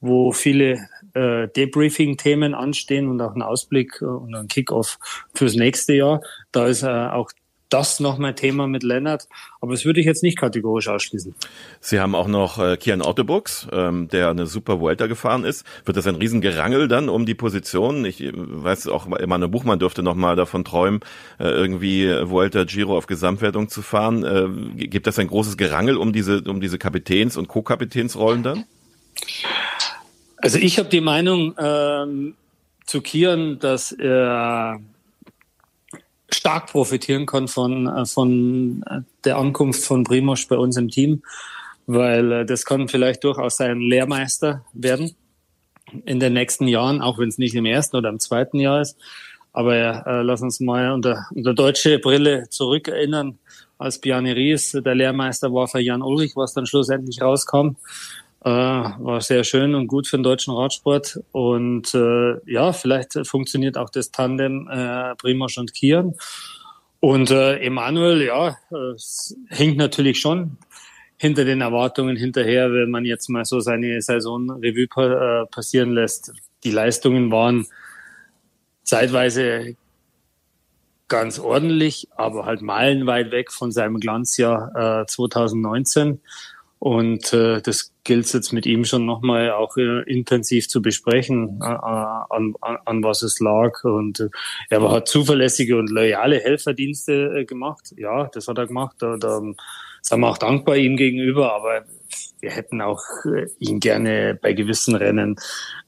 [0.00, 4.98] wo viele äh, Debriefing-Themen anstehen und auch ein Ausblick äh, und ein Kickoff
[5.34, 6.20] fürs nächste Jahr.
[6.52, 7.30] Da ist äh, auch
[7.68, 9.28] das noch mein Thema mit Lennart,
[9.60, 11.34] aber das würde ich jetzt nicht kategorisch ausschließen.
[11.80, 15.66] Sie haben auch noch äh, Kian Autobooks, ähm, der eine super Vuelta gefahren ist.
[15.84, 18.04] Wird das ein Riesengerangel dann um die Position?
[18.04, 21.00] Ich äh, weiß auch, Emanuel Buchmann dürfte noch mal davon träumen,
[21.38, 24.24] äh, irgendwie Vuelta Giro auf Gesamtwertung zu fahren.
[24.24, 28.64] Äh, gibt das ein großes Gerangel um diese um diese Kapitäns- und Co-Kapitänsrollen dann?
[30.38, 32.34] Also ich habe die Meinung ähm,
[32.84, 34.80] zu Kian, dass er
[36.36, 41.22] stark profitieren kann von, äh, von äh, der Ankunft von Primoz bei uns im Team,
[41.86, 45.16] weil äh, das kann vielleicht durchaus sein Lehrmeister werden
[46.04, 48.96] in den nächsten Jahren, auch wenn es nicht im ersten oder im zweiten Jahr ist.
[49.52, 53.38] Aber äh, lass uns mal unter, unter deutsche Brille zurückerinnern,
[53.78, 57.76] als Bjarne Ries der Lehrmeister war für Jan Ulrich, was dann schlussendlich rauskam.
[58.46, 61.18] Äh, war sehr schön und gut für den deutschen Radsport.
[61.32, 66.14] Und äh, ja, vielleicht funktioniert auch das Tandem äh, Primoz und Kian.
[67.00, 68.56] Und äh, Emanuel, ja,
[68.94, 70.58] es hinkt natürlich schon
[71.16, 76.32] hinter den Erwartungen hinterher, wenn man jetzt mal so seine Saisonrevue pa äh, passieren lässt.
[76.62, 77.66] Die Leistungen waren
[78.84, 79.74] zeitweise
[81.08, 86.20] ganz ordentlich, aber halt meilenweit weg von seinem Glanzjahr äh, 2019.
[86.78, 91.64] Und äh, das gilt jetzt mit ihm schon nochmal auch äh, intensiv zu besprechen, äh,
[91.64, 93.82] an, an, an was es lag.
[93.84, 94.28] Und äh,
[94.68, 97.94] er hat zuverlässige und loyale Helferdienste äh, gemacht.
[97.96, 98.96] Ja, das hat er gemacht.
[98.98, 99.40] Da, da
[100.02, 101.84] sind wir auch dankbar ihm gegenüber, aber
[102.40, 105.36] wir hätten auch äh, ihn gerne bei gewissen Rennen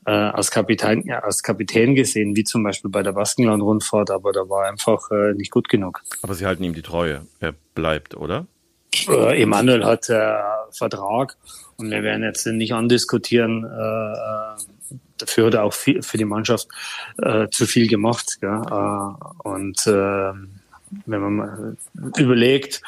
[0.06, 4.48] äh, als Kapitän, ja, als Kapitän gesehen, wie zum Beispiel bei der Baskenland-Rundfahrt, aber da
[4.48, 6.02] war einfach äh, nicht gut genug.
[6.22, 7.26] Aber Sie halten ihm die Treue.
[7.40, 8.46] Er bleibt, oder?
[9.08, 10.38] Äh, Emanuel hat äh,
[10.70, 11.36] Vertrag
[11.76, 13.64] und wir werden jetzt nicht andiskutieren.
[13.64, 16.68] Äh, äh, dafür hat er auch viel, für die Mannschaft
[17.18, 18.38] äh, zu viel gemacht.
[18.42, 19.16] Ja?
[19.44, 20.32] Äh, und äh,
[21.06, 21.76] wenn man mal
[22.16, 22.82] überlegt,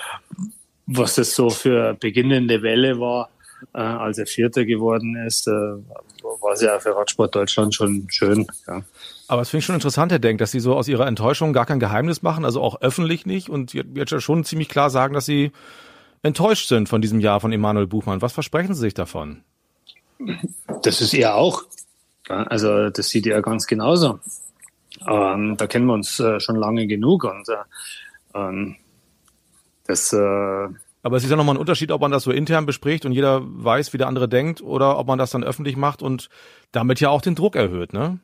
[0.87, 3.29] was das so für beginnende Welle war,
[3.75, 8.47] äh, als er Vierter geworden ist, äh, war es ja für Radsport Deutschland schon schön.
[8.67, 8.83] Ja.
[9.29, 11.67] Aber es finde ich schon interessant, Herr Denk, dass Sie so aus Ihrer Enttäuschung gar
[11.67, 15.53] kein Geheimnis machen, also auch öffentlich nicht und jetzt schon ziemlich klar sagen, dass Sie
[16.23, 18.23] enttäuscht sind von diesem Jahr von Emanuel Buchmann.
[18.23, 19.43] Was versprechen Sie sich davon?
[20.83, 21.63] Das ist er auch.
[22.29, 24.21] Also das sieht er ganz genauso.
[25.09, 28.77] Ähm, da kennen wir uns äh, schon lange genug und äh, ähm,
[29.87, 30.13] das.
[30.13, 30.69] Äh,
[31.03, 33.41] aber es ist ja nochmal ein Unterschied, ob man das so intern bespricht und jeder
[33.43, 36.29] weiß, wie der andere denkt, oder ob man das dann öffentlich macht und
[36.73, 38.19] damit ja auch den Druck erhöht, ne?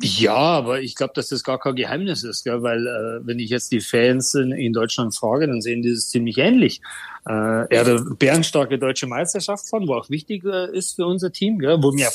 [0.00, 2.62] Ja, aber ich glaube, dass das gar kein Geheimnis ist, gell?
[2.62, 6.08] weil äh, wenn ich jetzt die Fans in, in Deutschland frage, dann sehen die das
[6.08, 6.80] ziemlich ähnlich.
[7.26, 11.30] Äh, er hat eine bärenstarke deutsche Meisterschaft von, wo auch wichtig äh, ist für unser
[11.30, 11.82] Team, gell?
[11.82, 12.08] wo mir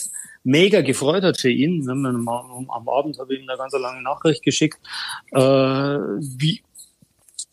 [0.44, 1.88] mega gefreut hat für ihn.
[1.90, 4.80] Am, am Abend habe ich ihm eine ganz lange Nachricht geschickt,
[5.32, 6.62] äh, wie,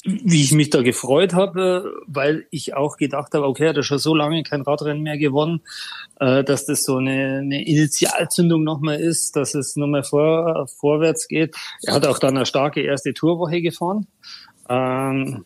[0.05, 3.99] wie ich mich da gefreut habe, weil ich auch gedacht habe, okay, er hat schon
[3.99, 5.63] so lange kein Radrennen mehr gewonnen,
[6.21, 11.57] äh, dass das so eine, eine Initialzündung nochmal ist, dass es nochmal vor, vorwärts geht.
[11.83, 14.07] Er hat auch dann eine starke erste Tourwoche gefahren.
[14.69, 15.45] Ähm,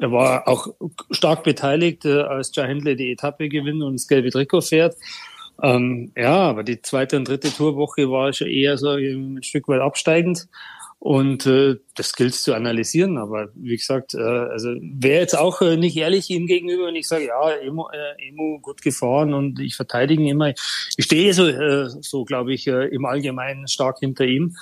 [0.00, 0.68] er war auch
[1.10, 4.96] stark beteiligt, äh, als Jai Hindley die Etappe gewinnt und das gelbe Trikot fährt.
[5.62, 9.80] Ähm, ja, aber die zweite und dritte Tourwoche war schon eher so ein Stück weit
[9.80, 10.48] absteigend.
[11.06, 13.16] Und äh, das gilt zu analysieren.
[13.16, 17.06] Aber wie gesagt, äh, also wäre jetzt auch äh, nicht ehrlich ihm gegenüber, wenn ich
[17.06, 20.48] sage, ja, Emo, äh, Emo gut gefahren und ich verteidige ihn immer.
[20.96, 24.56] Ich stehe so, äh, so glaube ich, äh, im Allgemeinen stark hinter ihm.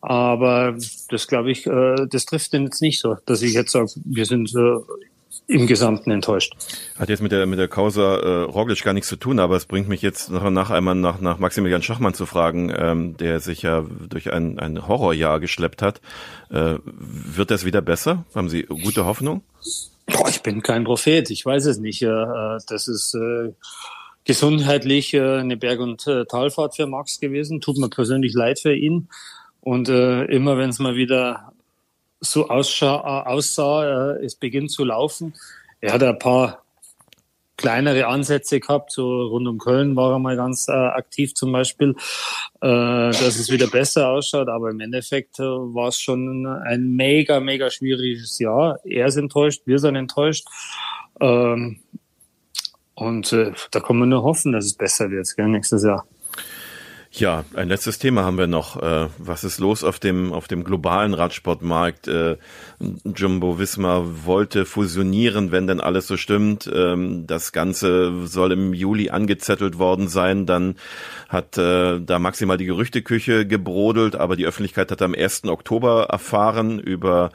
[0.00, 0.74] Aber
[1.10, 4.24] das glaube ich, äh, das trifft ihn jetzt nicht so, dass ich jetzt sage, wir
[4.24, 4.78] sind äh,
[5.46, 6.54] im Gesamten enttäuscht.
[6.98, 9.66] Hat jetzt mit der mit der Causa äh, Roglic gar nichts zu tun, aber es
[9.66, 13.62] bringt mich jetzt noch nach einmal nach nach Maximilian Schachmann zu fragen, ähm, der sich
[13.62, 16.00] ja durch ein ein Horrorjahr geschleppt hat.
[16.50, 18.24] Äh, wird das wieder besser?
[18.34, 19.42] Haben Sie gute Hoffnung?
[20.06, 22.02] Boah, ich bin kein Prophet, ich weiß es nicht.
[22.02, 23.52] Das ist äh,
[24.24, 27.60] gesundheitlich äh, eine Berg- und äh, Talfahrt für Max gewesen.
[27.60, 29.08] Tut mir persönlich leid für ihn.
[29.60, 31.49] Und äh, immer wenn es mal wieder
[32.20, 35.34] so aussah, aussah es beginnt zu laufen.
[35.80, 36.62] Er hat ein paar
[37.60, 41.90] kleinere Ansätze gehabt, so rund um Köln war er mal ganz äh, aktiv zum Beispiel,
[42.62, 42.66] äh,
[43.10, 47.70] dass es wieder besser ausschaut, aber im Endeffekt äh, war es schon ein mega, mega
[47.70, 48.78] schwieriges Jahr.
[48.84, 50.46] Er ist enttäuscht, wir sind enttäuscht.
[51.20, 51.80] Ähm,
[52.94, 56.06] und äh, da kann man nur hoffen, dass es besser wird gell, nächstes Jahr.
[57.12, 58.80] Ja, ein letztes Thema haben wir noch.
[58.80, 62.06] Äh, was ist los auf dem, auf dem globalen Radsportmarkt?
[62.06, 62.36] Äh,
[63.04, 66.70] Jumbo Wismar wollte fusionieren, wenn denn alles so stimmt.
[66.72, 70.46] Ähm, das Ganze soll im Juli angezettelt worden sein.
[70.46, 70.76] Dann
[71.28, 75.46] hat äh, da maximal die Gerüchteküche gebrodelt, aber die Öffentlichkeit hat am 1.
[75.46, 77.30] Oktober erfahren über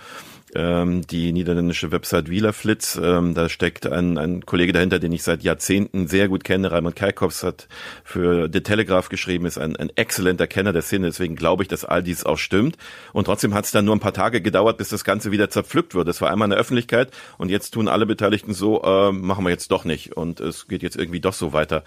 [0.55, 2.99] ähm, die niederländische Website Wielerflitz.
[3.01, 6.71] Ähm, da steckt ein, ein Kollege dahinter, den ich seit Jahrzehnten sehr gut kenne.
[6.71, 7.67] Raimund Kalkops hat
[8.03, 11.07] für The Telegraph geschrieben, ist ein, ein exzellenter Kenner der Szene.
[11.07, 12.77] Deswegen glaube ich, dass all dies auch stimmt.
[13.13, 15.93] Und trotzdem hat es dann nur ein paar Tage gedauert, bis das Ganze wieder zerpflückt
[15.93, 16.07] wird.
[16.07, 19.49] Das war einmal in der Öffentlichkeit und jetzt tun alle Beteiligten so, äh, machen wir
[19.49, 20.15] jetzt doch nicht.
[20.15, 21.83] Und es geht jetzt irgendwie doch so weiter.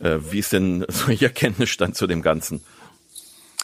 [0.00, 2.62] Äh, wie ist denn so Ihr Kenntnisstand zu dem Ganzen?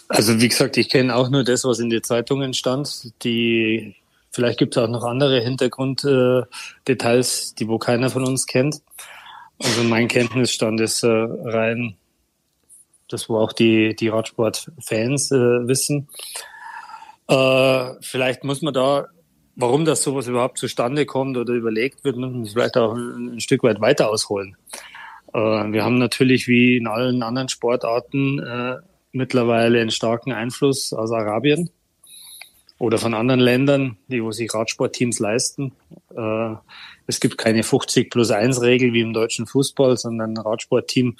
[0.08, 3.12] Also wie gesagt, ich kenne auch nur das, was in den Zeitungen stand.
[3.24, 3.94] Die
[4.32, 8.80] Vielleicht gibt es auch noch andere Hintergrunddetails, die wo keiner von uns kennt.
[9.62, 11.96] Also mein Kenntnisstand ist äh, rein,
[13.08, 16.08] das wo auch die, die Radsport-Fans äh, wissen.
[17.28, 19.08] Äh, vielleicht muss man da,
[19.54, 23.40] warum das sowas überhaupt zustande kommt oder überlegt wird, muss man vielleicht auch ein, ein
[23.40, 24.56] Stück weit weiter ausholen.
[25.34, 28.76] Äh, wir haben natürlich wie in allen anderen Sportarten äh,
[29.12, 31.68] mittlerweile einen starken Einfluss aus Arabien
[32.82, 35.70] oder von anderen Ländern, die wo sich Radsportteams leisten.
[36.16, 36.56] Äh,
[37.06, 41.16] es gibt keine 50 plus 1 Regel wie im deutschen Fußball, sondern ein Radsportteam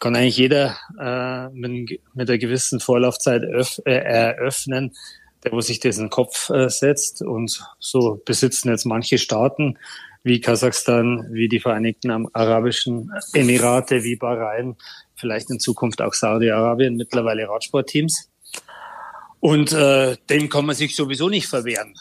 [0.00, 4.96] kann eigentlich jeder äh, mit, mit einer gewissen Vorlaufzeit äh, eröffnen,
[5.44, 7.22] der wo sich den Kopf äh, setzt.
[7.22, 9.78] Und so besitzen jetzt manche Staaten
[10.24, 14.74] wie Kasachstan, wie die Vereinigten Arabischen Emirate, wie Bahrain,
[15.14, 18.28] vielleicht in Zukunft auch Saudi-Arabien mittlerweile Radsportteams.
[19.40, 21.94] Und äh, dem kann man sich sowieso nicht verwehren,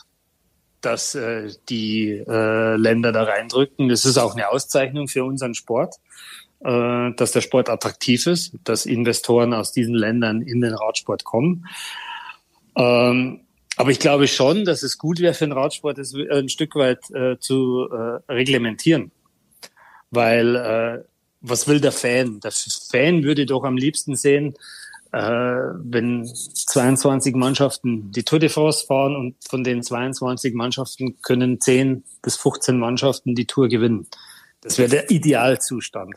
[0.82, 3.90] dass äh, die äh, Länder da reindrücken.
[3.90, 5.96] Das ist auch eine Auszeichnung für unseren Sport,
[6.62, 11.68] äh, dass der Sport attraktiv ist, dass Investoren aus diesen Ländern in den Radsport kommen.
[12.76, 13.42] Ähm,
[13.78, 17.10] aber ich glaube schon, dass es gut wäre für den Radsport, das ein Stück weit
[17.12, 19.12] äh, zu äh, reglementieren.
[20.12, 21.04] Weil äh,
[21.42, 22.40] was will der Fan?
[22.40, 24.85] Der Fan würde doch am liebsten sehen, äh,
[25.16, 32.04] wenn 22 Mannschaften die Tour de France fahren und von den 22 Mannschaften können 10
[32.22, 34.08] bis 15 Mannschaften die Tour gewinnen.
[34.62, 36.16] Das wäre der Idealzustand.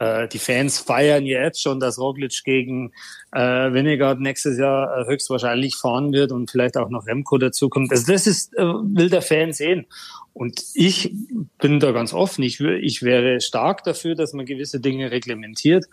[0.00, 2.92] Äh, die Fans feiern jetzt schon, dass Roglic gegen
[3.32, 7.92] äh, Winnegard nächstes Jahr äh, höchstwahrscheinlich fahren wird und vielleicht auch noch Remco dazukommt.
[7.92, 9.86] Also das ist, äh, will der Fan sehen.
[10.32, 11.12] Und ich
[11.58, 12.42] bin da ganz offen.
[12.42, 15.84] Ich, ich wäre stark dafür, dass man gewisse Dinge reglementiert.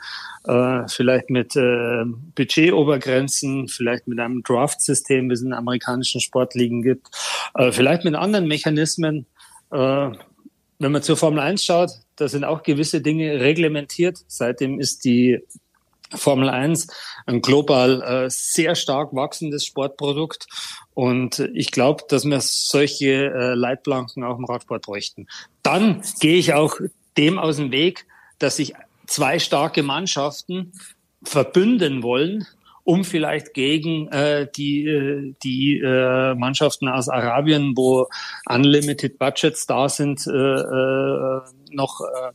[0.46, 7.08] Äh, vielleicht mit äh, Budgetobergrenzen, vielleicht mit einem Draft-System, wie es in amerikanischen Sportligen gibt.
[7.56, 9.26] Äh, vielleicht mit anderen Mechanismen.
[9.72, 10.12] Äh,
[10.80, 14.20] wenn man zur Formel 1 schaut, da sind auch gewisse Dinge reglementiert.
[14.28, 15.40] Seitdem ist die
[16.14, 16.88] Formel 1
[17.26, 20.48] ein global äh, sehr stark wachsendes Sportprodukt.
[20.94, 25.28] Und ich glaube, dass wir solche äh, Leitplanken auch im Radsport bräuchten.
[25.64, 26.80] Dann gehe ich auch
[27.18, 28.06] dem aus dem Weg,
[28.40, 28.74] dass sich
[29.06, 30.74] zwei starke Mannschaften
[31.24, 32.46] verbünden wollen,
[32.88, 38.08] um vielleicht gegen äh, die, äh, die äh, Mannschaften aus Arabien, wo
[38.46, 42.32] unlimited Budgets da sind, äh, äh, noch äh,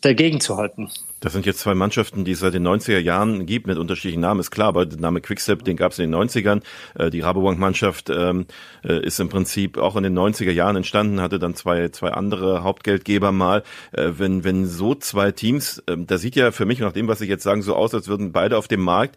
[0.00, 0.90] dagegen zu halten.
[1.20, 4.40] Das sind jetzt zwei Mannschaften, die es seit den 90er Jahren gibt, mit unterschiedlichen Namen,
[4.40, 6.62] ist klar, aber der Name Quickstep, den gab es in den 90ern.
[6.98, 8.46] Äh, die Rabobank-Mannschaft ähm,
[8.84, 12.64] äh, ist im Prinzip auch in den 90er Jahren entstanden, hatte dann zwei, zwei andere
[12.64, 13.62] Hauptgeldgeber mal.
[13.92, 17.20] Äh, wenn, wenn so zwei Teams, äh, da sieht ja für mich nach dem, was
[17.20, 19.16] ich jetzt sagen, so aus, als würden beide auf dem Markt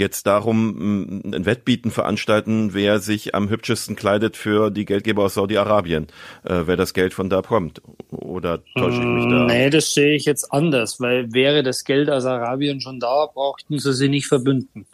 [0.00, 6.08] jetzt darum ein Wettbieten veranstalten, wer sich am hübschesten kleidet für die Geldgeber aus Saudi-Arabien,
[6.44, 7.80] äh, wer das Geld von da kommt.
[8.10, 9.46] Oder täusche ich mich da?
[9.46, 13.78] Nee, das sehe ich jetzt anders, weil wäre das Geld aus Arabien schon da, brauchten
[13.78, 14.86] sie sich nicht verbünden.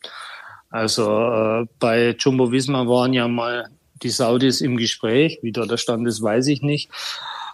[0.70, 3.68] Also äh, bei Jumbo Visma waren ja mal
[4.02, 6.90] die Saudis im Gespräch, wie da der Stand ist, weiß ich nicht.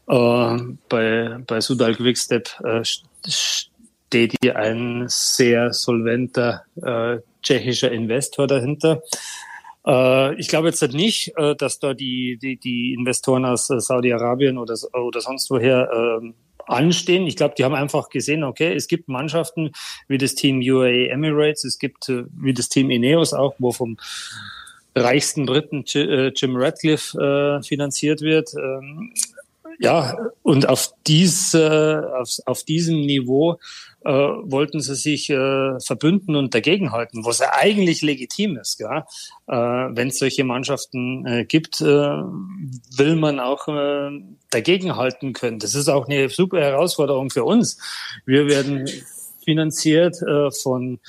[0.08, 0.58] Äh,
[0.88, 2.82] bei, bei Sudal Quickstep äh,
[4.11, 9.03] steht ein sehr solventer äh, tschechischer Investor dahinter.
[9.87, 14.59] Äh, ich glaube jetzt nicht, äh, dass da die, die, die Investoren aus äh, Saudi-Arabien
[14.59, 16.33] oder, oder sonst woher äh,
[16.66, 17.25] anstehen.
[17.29, 19.70] Ich glaube, die haben einfach gesehen, okay, es gibt Mannschaften
[20.09, 23.96] wie das Team UAE Emirates, es gibt äh, wie das Team Ineos auch, wo vom
[24.96, 28.57] reichsten Briten äh, Jim Radcliffe finanziert wird.
[29.83, 33.59] Ja, und auf, diese, auf, auf diesem Niveau
[34.05, 38.79] äh, wollten sie sich äh, verbünden und dagegenhalten, was ja eigentlich legitim ist.
[38.79, 39.07] Ja?
[39.47, 39.55] Äh,
[39.97, 44.11] Wenn es solche Mannschaften äh, gibt, äh, will man auch äh,
[44.51, 45.59] dagegenhalten können.
[45.59, 47.79] Das ist auch eine super Herausforderung für uns.
[48.27, 48.87] Wir werden
[49.43, 51.01] finanziert äh, von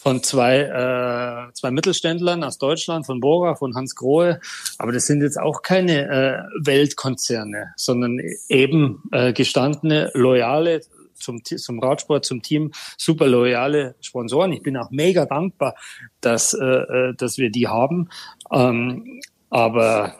[0.00, 4.40] von zwei, äh, zwei Mittelständlern aus Deutschland, von Bora, von Hans Grohe.
[4.78, 10.82] Aber das sind jetzt auch keine äh, Weltkonzerne, sondern eben äh, gestandene, loyale,
[11.14, 14.52] zum, zum Radsport, zum Team, super loyale Sponsoren.
[14.52, 15.74] Ich bin auch mega dankbar,
[16.20, 18.08] dass, äh, äh dass wir die haben.
[18.52, 20.14] Ähm, aber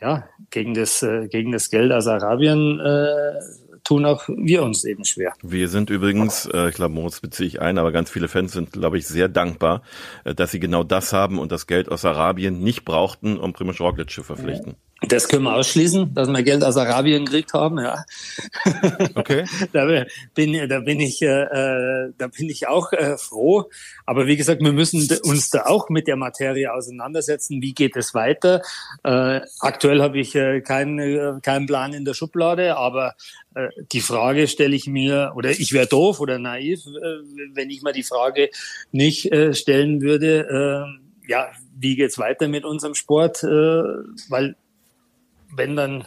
[0.00, 3.32] ja, gegen das, äh, gegen das Geld aus Arabien äh,
[3.84, 5.34] tun auch wir uns eben schwer.
[5.42, 8.72] Wir sind übrigens, äh, ich glaube, Moritz beziehe ich ein, aber ganz viele Fans sind,
[8.72, 9.82] glaube ich, sehr dankbar,
[10.24, 13.80] äh, dass sie genau das haben und das Geld aus Arabien nicht brauchten, um Primoz
[13.80, 14.76] Roglic zu verpflichten.
[15.02, 18.04] Das können wir ausschließen, dass wir Geld aus Arabien gekriegt haben, ja.
[19.14, 19.44] Okay.
[19.72, 19.86] da
[20.34, 23.70] bin, da bin ich, äh, äh, da bin ich auch äh, froh.
[24.06, 27.60] Aber wie gesagt, wir müssen uns da auch mit der Materie auseinandersetzen.
[27.60, 28.62] Wie geht es weiter?
[29.02, 33.14] Äh, aktuell habe ich äh, keinen, äh, keinen Plan in der Schublade, aber
[33.54, 37.82] äh, die Frage stelle ich mir, oder ich wäre doof oder naiv, äh, wenn ich
[37.82, 38.48] mal die Frage
[38.92, 43.42] nicht äh, stellen würde, äh, ja, wie geht's weiter mit unserem Sport?
[43.42, 43.82] Äh,
[44.28, 44.56] weil
[45.56, 46.06] wenn dann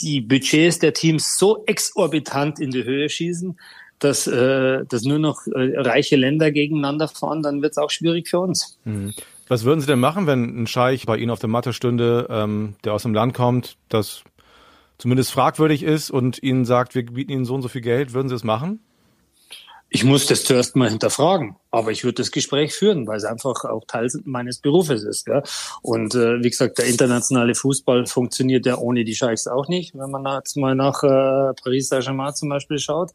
[0.00, 3.58] die Budgets der Teams so exorbitant in die Höhe schießen,
[3.98, 8.28] dass, äh, dass nur noch äh, reiche Länder gegeneinander fahren, dann wird es auch schwierig
[8.28, 8.78] für uns.
[8.84, 9.12] Mhm.
[9.48, 12.74] Was würden Sie denn machen, wenn ein Scheich bei Ihnen auf der Matte stünde, ähm,
[12.84, 14.24] der aus dem Land kommt, das
[14.98, 18.28] zumindest fragwürdig ist und Ihnen sagt, wir bieten Ihnen so und so viel Geld, würden
[18.28, 18.80] Sie es machen?
[19.94, 23.66] Ich muss das zuerst mal hinterfragen, aber ich würde das Gespräch führen, weil es einfach
[23.66, 25.26] auch Teil meines Berufes ist.
[25.26, 25.42] Gell?
[25.82, 30.10] Und äh, wie gesagt, der internationale Fußball funktioniert ja ohne die Scheichs auch nicht, wenn
[30.10, 33.10] man jetzt mal nach äh, Paris Saint-Germain zum Beispiel schaut.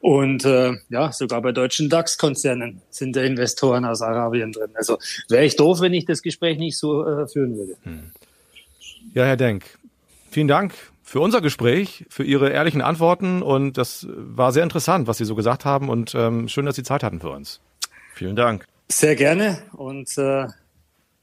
[0.00, 4.70] Und äh, ja, sogar bei deutschen DAX-Konzernen sind da Investoren aus Arabien drin.
[4.72, 4.96] Also
[5.28, 7.76] wäre ich doof, wenn ich das Gespräch nicht so äh, führen würde.
[7.82, 8.12] Hm.
[9.12, 9.64] Ja, Herr Denk,
[10.30, 10.72] vielen Dank
[11.06, 15.36] für unser Gespräch, für Ihre ehrlichen Antworten und das war sehr interessant, was Sie so
[15.36, 17.60] gesagt haben und ähm, schön, dass Sie Zeit hatten für uns.
[18.14, 18.66] Vielen Dank.
[18.88, 20.48] Sehr gerne und äh,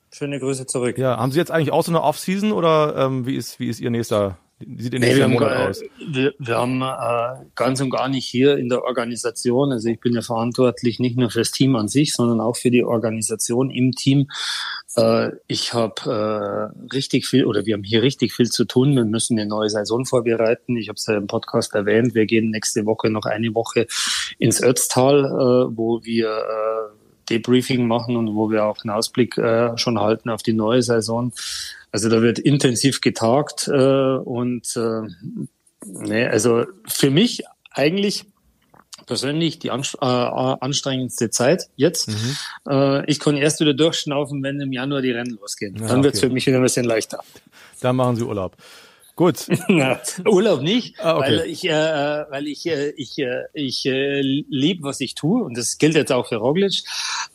[0.09, 0.97] schöne Grüße zurück.
[0.97, 3.81] Ja, haben Sie jetzt eigentlich auch so eine Off-Season oder ähm, wie ist wie ist
[3.81, 4.37] Ihr nächster
[4.77, 5.81] sieht nächster nee, Monat haben, aus?
[6.07, 10.13] Wir, wir haben äh, ganz und gar nicht hier in der Organisation, also ich bin
[10.13, 14.27] ja verantwortlich nicht nur fürs Team an sich, sondern auch für die Organisation im Team.
[14.95, 18.95] Äh, ich habe äh, richtig viel oder wir haben hier richtig viel zu tun.
[18.95, 20.77] Wir müssen eine neue Saison vorbereiten.
[20.77, 22.15] Ich habe es ja im Podcast erwähnt.
[22.15, 23.87] Wir gehen nächste Woche noch eine Woche
[24.37, 29.77] ins Ötztal, äh, wo wir äh, Debriefing machen und wo wir auch einen Ausblick äh,
[29.77, 31.31] schon halten auf die neue Saison.
[31.93, 35.01] Also da wird intensiv getagt äh, und äh,
[35.85, 38.25] nee, also für mich eigentlich
[39.05, 42.09] persönlich die äh, anstrengendste Zeit jetzt.
[42.09, 42.37] Mhm.
[42.67, 45.75] Äh, ich kann erst wieder durchschnaufen, wenn im Januar die Rennen losgehen.
[45.75, 46.03] Ja, Dann okay.
[46.05, 47.19] wird es für mich wieder ein bisschen leichter.
[47.81, 48.57] Dann machen Sie Urlaub.
[49.15, 49.45] Gut.
[49.67, 51.37] Na, Urlaub nicht, ah, okay.
[51.37, 55.55] weil ich, äh, weil ich, äh, ich, äh, ich äh, lieb, was ich tue und
[55.55, 56.81] das gilt jetzt auch für Roglic.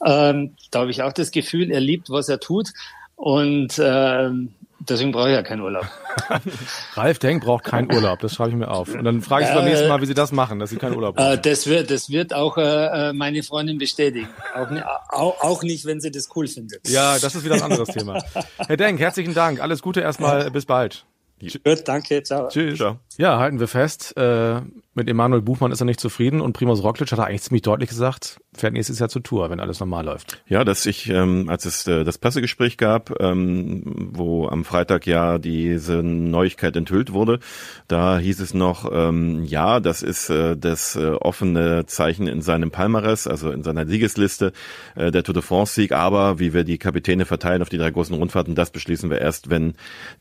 [0.05, 2.71] Ähm, da habe ich auch das Gefühl, er liebt, was er tut.
[3.19, 4.31] Und äh,
[4.79, 5.87] deswegen brauche ich ja keinen Urlaub.
[6.95, 8.95] Ralf Denk braucht keinen Urlaub, das schreibe ich mir auf.
[8.95, 10.95] Und dann frage ich äh, beim nächsten Mal, wie Sie das machen, dass Sie keinen
[10.95, 11.33] Urlaub brauchen.
[11.33, 14.29] Äh, das wird, das wird auch äh, meine Freundin bestätigen.
[14.55, 14.69] Auch,
[15.09, 16.89] auch, auch nicht, wenn sie das cool findet.
[16.89, 18.23] Ja, das ist wieder ein anderes Thema.
[18.57, 19.61] Herr Denk, herzlichen Dank.
[19.61, 20.49] Alles Gute erstmal.
[20.53, 21.05] Bis bald.
[21.41, 22.49] Gut, danke, ciao.
[22.49, 22.79] Tschüss.
[22.79, 22.99] Ciao.
[23.17, 24.61] Ja, halten wir fest, äh,
[24.99, 27.89] mit Emanuel Buchmann ist er nicht zufrieden und Primoz Roglic hat er eigentlich ziemlich deutlich
[27.89, 30.43] gesagt, fährt nächstes Jahr zur Tour, wenn alles normal läuft.
[30.49, 33.83] Ja, dass ich, ähm, als es äh, das Pressegespräch gab, ähm,
[34.13, 37.39] wo am Freitag ja diese Neuigkeit enthüllt wurde,
[37.87, 42.73] da hieß es noch, ähm, ja, das ist äh, das äh, offene Zeichen in seinem
[42.73, 44.53] Palmares, also in seiner Siegesliste,
[44.97, 48.17] äh, der Tour de France-Sieg, aber wie wir die Kapitäne verteilen auf die drei großen
[48.17, 49.75] Rundfahrten, das beschließen wir erst, wenn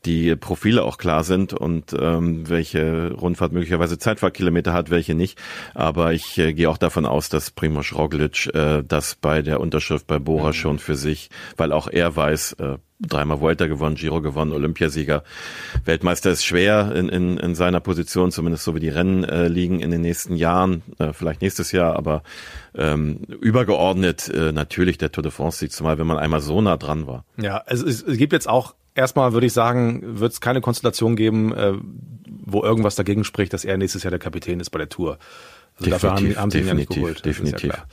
[0.04, 5.38] die Profile auch klar sind und ähm, welche Rundfahrt möglicherweise Zeitfahrkilometer Talente hat, welche nicht.
[5.74, 10.06] Aber ich äh, gehe auch davon aus, dass Primoz Roglic äh, das bei der Unterschrift
[10.06, 10.52] bei Bora mhm.
[10.52, 15.22] schon für sich, weil auch er weiß, äh, dreimal Vuelta gewonnen, Giro gewonnen, Olympiasieger.
[15.84, 19.80] Weltmeister ist schwer in, in, in seiner Position, zumindest so wie die Rennen äh, liegen
[19.80, 22.22] in den nächsten Jahren, äh, vielleicht nächstes Jahr, aber
[22.74, 26.76] ähm, übergeordnet äh, natürlich der Tour de France Sieg, zumal wenn man einmal so nah
[26.76, 27.24] dran war.
[27.36, 31.16] Ja, es, es, es gibt jetzt auch erstmal, würde ich sagen, wird es keine Konstellation
[31.16, 31.72] geben, äh,
[32.44, 35.18] wo irgendwas dagegen spricht, dass er nächstes Jahr der Kapitän ist bei der Tour.
[35.78, 37.24] Also dafür haben, haben sie ihn ja nicht geholt.
[37.24, 37.72] Definitiv.
[37.72, 37.84] Ja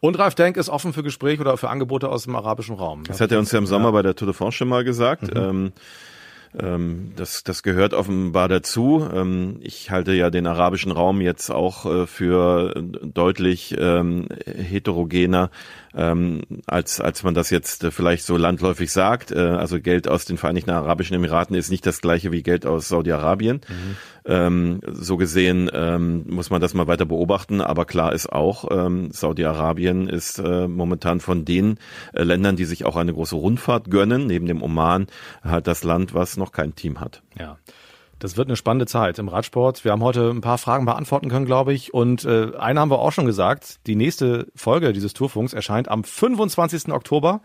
[0.00, 3.04] und Ralf Denk ist offen für Gespräche oder für Angebote aus dem arabischen Raum.
[3.04, 3.90] Das hat er uns ja im Sommer ja.
[3.92, 5.34] bei der Tour de France schon mal gesagt.
[5.34, 5.40] Mhm.
[5.40, 5.72] Ähm,
[6.58, 9.06] ähm, das, das gehört offenbar dazu.
[9.12, 15.50] Ähm, ich halte ja den arabischen Raum jetzt auch äh, für deutlich ähm, heterogener,
[15.94, 19.32] ähm, als, als man das jetzt äh, vielleicht so landläufig sagt.
[19.32, 22.88] Äh, also Geld aus den Vereinigten Arabischen Emiraten ist nicht das gleiche wie Geld aus
[22.88, 23.60] Saudi-Arabien.
[23.68, 23.96] Mhm.
[24.24, 29.10] Ähm, so gesehen ähm, muss man das mal weiter beobachten, aber klar ist auch, ähm,
[29.10, 31.78] Saudi-Arabien ist äh, momentan von den
[32.12, 35.06] äh, Ländern, die sich auch eine große Rundfahrt gönnen, neben dem Oman,
[35.42, 37.22] halt das Land, was noch kein Team hat.
[37.38, 37.56] Ja.
[38.18, 39.84] Das wird eine spannende Zeit im Radsport.
[39.84, 41.94] Wir haben heute ein paar Fragen beantworten können, glaube ich.
[41.94, 43.78] Und äh, eine haben wir auch schon gesagt.
[43.86, 46.92] Die nächste Folge dieses Tourfunks erscheint am 25.
[46.92, 47.40] Oktober.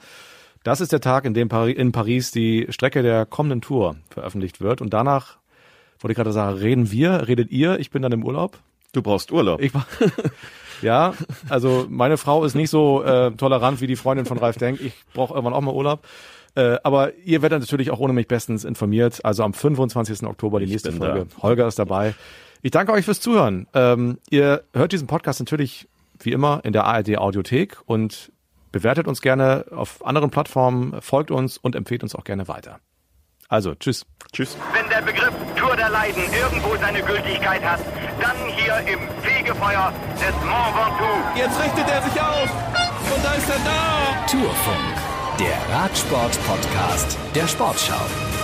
[0.64, 4.82] Das ist der Tag, in dem in Paris die Strecke der kommenden Tour veröffentlicht wird.
[4.82, 5.38] Und danach
[6.00, 8.58] wollte ich gerade sagen, reden wir, redet ihr, ich bin dann im Urlaub.
[8.94, 9.62] Du brauchst Urlaub.
[9.62, 9.72] Ich,
[10.82, 11.14] ja,
[11.50, 14.82] also meine Frau ist nicht so äh, tolerant wie die Freundin von Ralf Denk.
[14.82, 16.06] Ich brauche irgendwann auch mal Urlaub.
[16.56, 19.24] Äh, aber ihr werdet natürlich auch ohne mich bestens informiert.
[19.26, 20.24] Also am 25.
[20.24, 21.28] Oktober die nächste Folge.
[21.30, 21.42] Da.
[21.42, 22.14] Holger ist dabei.
[22.62, 23.68] Ich danke euch fürs Zuhören.
[23.74, 25.88] Ähm, ihr hört diesen Podcast natürlich
[26.20, 28.32] wie immer in der ARD Audiothek und
[28.72, 32.80] bewertet uns gerne auf anderen Plattformen, folgt uns und empfehlt uns auch gerne weiter.
[33.50, 34.06] Also, tschüss.
[34.32, 34.58] Tschüss.
[34.74, 37.80] Wenn der Begriff Tour der Leiden irgendwo seine Gültigkeit hat,
[38.20, 41.38] dann hier im Fegefeuer des Mont Ventoux.
[41.38, 42.50] Jetzt richtet er sich auf
[43.16, 44.26] und da ist er da.
[44.26, 44.96] Tourfunk,
[45.40, 48.43] der Radsport-Podcast der Sportschau.